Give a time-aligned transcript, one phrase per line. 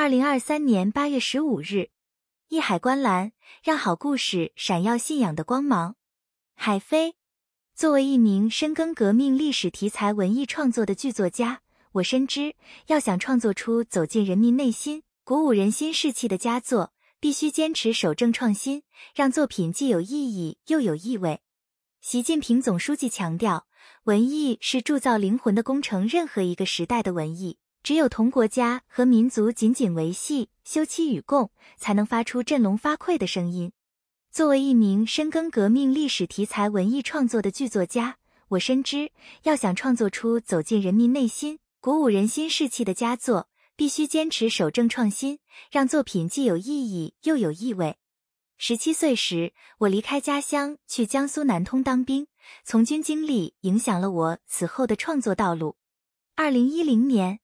[0.00, 1.90] 二零二三年八月十五日，
[2.48, 3.32] 一海观澜，
[3.62, 5.96] 让好故事闪耀信仰的光芒。
[6.54, 7.16] 海飞，
[7.74, 11.60] 作为一名深耕革命历史题材文艺创作的剧作家，
[11.92, 12.54] 我深知，
[12.86, 21.42] 要想创作出走进人民内心、鼓舞人心士气的佳作，必须坚持守正创新，让作品既有意义又有意味。
[22.00, 23.66] 习近平总书记强调，
[24.04, 27.58] 文艺是铸造灵魂的工程，任何一个时代的文艺。
[27.82, 33.72] 只有同国家和民族紧紧维系、休戚与共，才能发出振聋发聩的声音。
[34.30, 39.10] 作为一名深耕革命历史题材文艺创作的剧作家，我深知，
[39.44, 45.40] 要想创作出走进人民内心、鼓舞人心士气的佳作，必须坚持守正创新，
[45.72, 47.96] 让作品既有意义又有意味。
[48.58, 52.26] 十七岁时，我离开家乡去江苏南通当兵，
[52.62, 55.76] 从军经历影响了我此后的创作道路。
[56.36, 57.39] 二零一零年。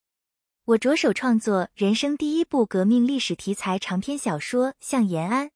[0.67, 5.47] 我着手创作人生第一部革命历史题材长篇小说《向延安》。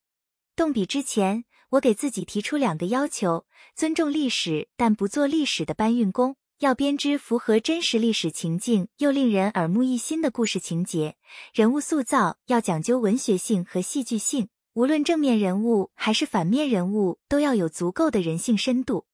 [0.54, 3.44] 动笔之前，我给自己提出两个要求：
[3.74, 11.16] 尊重历史，但不做历史的搬运工；要编织符合真实历史情境又令人耳目一新的故事情节。
[11.52, 19.06] 人物塑造要讲究文学性和戏剧性，无论正面人物还是反面人物，都要有足够的人性深度。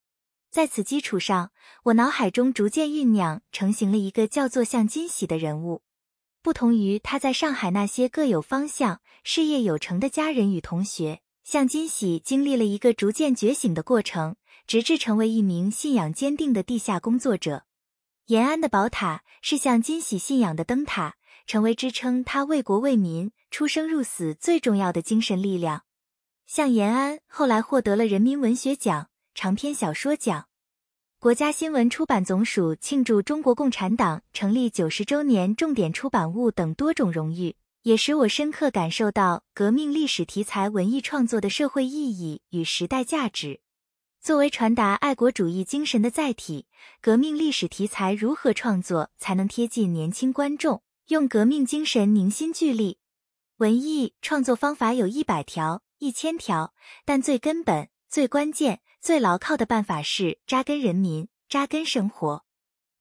[0.50, 1.52] 在此基础上，
[1.84, 5.83] 我脑海中逐渐酝酿成型了一个叫做向金喜的人物。
[6.47, 17.64] 不同于他在上海那些各有方向、事业有成的家人与同学，向金喜经历了一个逐渐觉醒的过程，直至成为一名信仰坚定的地下工作者。
[18.27, 21.17] 延安的宝塔是向金喜信仰的灯塔，
[21.48, 25.83] 成为支撑他为国为民出生入死最重要的精神力量。
[26.47, 30.47] 向延安后来获得了人民文学奖、长篇小说奖。
[31.27, 43.58] 国家新闻出版总署庆祝中国共产党成立九十周年重点出版物等多种荣誉，也使我深刻感受到革命历史题材文艺创作的社会意义与时代价值。
[44.20, 46.68] 作为传达爱国主义精神的载体，
[47.01, 52.98] 革命历史题材如何创作才能贴近年轻观众，用革命精神凝心聚力？
[53.56, 56.72] 文艺创作方法有一百条、一千条，
[57.05, 58.83] 但最根本、最关键。
[59.06, 62.44] 最牢靠的办法是扎根人民，扎根生活。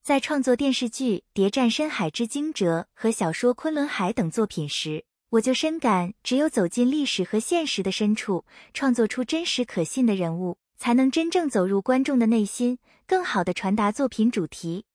[0.04, 12.78] 在创作电视剧《谍战深海之惊蛰》和小说《昆仑海》等作品时，我就深感，只有走进历史和现实的深处，创作出真实可信的人物，才能真正走入观众的内心，
[13.08, 14.86] 更好的传达作品主题。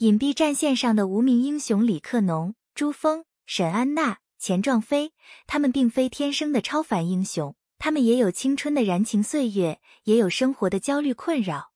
[0.00, 5.14] 隐蔽战线上的无名英雄李克农、朱峰、沈安娜、钱壮飞，
[5.46, 7.56] 他们并非天生的超凡英雄。
[7.80, 11.72] 他们也有青春的燃情岁月，也有生活的焦虑困扰。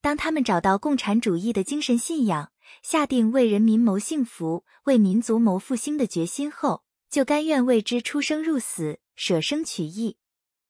[0.00, 2.50] 当他们找到共产主义的精神信仰，
[2.82, 10.16] 下定为人民谋幸福、为民族谋复兴的决心后，就甘愿为之出生入死、舍生取义。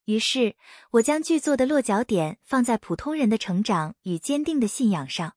[0.05, 0.55] 于是，
[0.93, 5.31] 我将剧作的落脚点放在普通人的成长与坚定的信仰上。《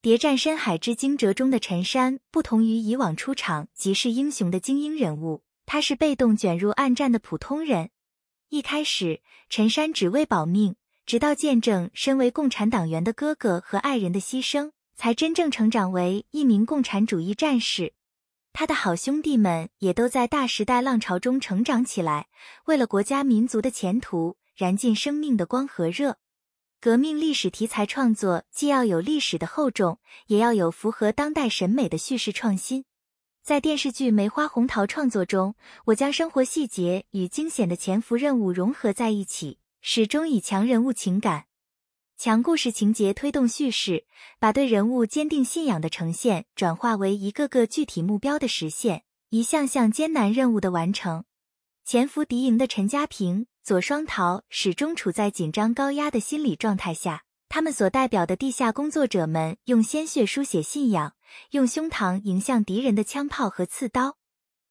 [0.00, 7.90] 谍战深海之惊蛰》中的陈山，不同于以往出场即是英雄的精英人物，他是被动卷入暗战的普通人。
[8.52, 10.76] 一开始，陈山只为保命，
[11.06, 17.94] 直到见证身为共产党员的哥哥和爱人的牺牲，才真正成长为一名共产主义战士。
[18.52, 22.26] 他的好兄弟们也都在大时代浪潮中成长起来，
[22.66, 26.18] 为了国家民族的前途，燃尽生命的光和热。
[26.78, 32.84] 革命历史题材创作既要有历史的厚重，也要有符合当代审美的叙事创新。
[33.42, 41.46] 在电视剧《梅花红桃》创作中，我将生活细节与惊险的潜伏任务融合在一起，始终以强人物情感、
[42.16, 44.06] 强故事情节推动叙事，
[44.38, 51.24] 把对人物坚定信仰的呈现转化为一个个具体目标的实现，一项项艰难任务的完成。
[51.84, 57.24] 潜伏敌营的陈家平、左双桃始终处在紧张高压的心理状态下。
[57.54, 61.12] 他们所代表的地下工作者们用鲜血书写信仰，
[61.50, 64.16] 用胸膛迎向敌人的枪炮和刺刀。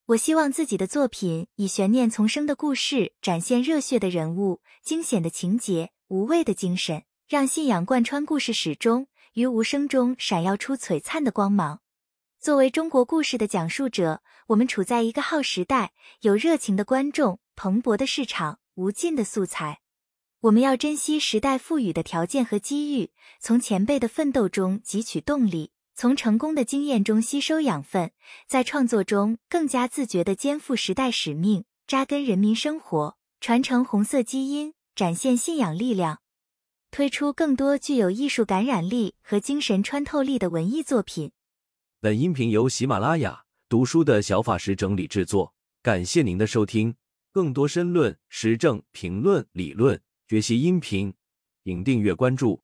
[0.07, 11.81] 我希望自己的作品以悬念丛生的故事，展现热血的人物、惊险的情节、无畏的精神，让信仰贯穿故事始终，于无声中闪耀出璀璨的光芒。
[12.39, 19.80] 作为中国故事的讲述者，我们处在一个好时代，有热情的观众、蓬勃的市场、无尽的素材。
[20.41, 28.11] 我们要珍惜时代赋予的条件和机遇，从前辈的奋斗中汲取动力，从成功的经验中吸收养分，
[28.47, 36.21] 在创作中更加自觉地肩负时代使命，扎根人民生活，传承红色基因，展现信仰力量，
[36.89, 41.31] 推出更多具有艺术感染力和精神穿透力的文艺作品。
[41.99, 45.53] 本音频由喜马拉雅读书的小法师整理制作。
[45.83, 46.95] 感谢您的收听，
[47.31, 50.01] 更多深论、时政评论、理论
[50.31, 51.13] 学习音频，
[51.65, 52.60] 请订阅关注。